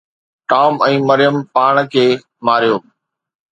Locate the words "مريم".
1.09-1.35